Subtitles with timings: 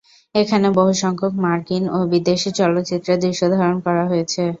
[0.35, 4.43] এখানে বহুসংখ্যক মার্কিন ও বিদেশী চলচ্চিত্রের দৃশ্যধারণ করা হয়েছে।